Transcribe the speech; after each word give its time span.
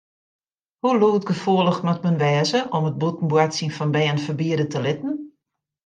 Hoe 0.83 0.95
lûdgefoelich 0.99 1.79
moat 1.85 2.03
men 2.05 2.19
wêze 2.23 2.59
om 2.75 2.83
it 2.89 2.99
bûten 3.01 3.27
boartsjen 3.31 3.75
fan 3.77 3.93
bern 3.95 4.23
ferbiede 4.25 4.65
te 4.71 4.79
litten? 4.85 5.15